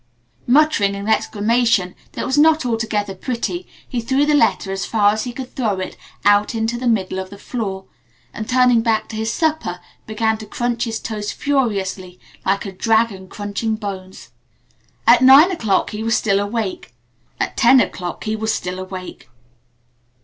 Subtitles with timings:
[0.47, 5.25] Muttering an exclamation that was not altogether pretty he threw the letter as far as
[5.25, 7.85] he could throw it out into the middle of the floor,
[8.33, 13.27] and turning back to his supper began to crunch his toast furiously like a dragon
[13.27, 14.31] crunching bones.
[15.05, 16.95] At nine o'clock he was still awake.
[17.39, 19.29] At ten o'clock he was still awake.